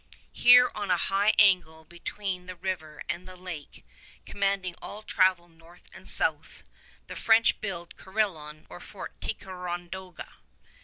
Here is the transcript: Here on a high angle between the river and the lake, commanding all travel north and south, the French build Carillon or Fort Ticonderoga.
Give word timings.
Here 0.33 0.71
on 0.73 0.89
a 0.89 0.97
high 0.97 1.35
angle 1.37 1.85
between 1.85 2.47
the 2.47 2.55
river 2.55 3.03
and 3.07 3.27
the 3.27 3.35
lake, 3.35 3.85
commanding 4.25 4.73
all 4.81 5.03
travel 5.03 5.47
north 5.47 5.91
and 5.93 6.09
south, 6.09 6.63
the 7.05 7.15
French 7.15 7.61
build 7.61 7.95
Carillon 7.99 8.65
or 8.67 8.79
Fort 8.79 9.21
Ticonderoga. 9.21 10.37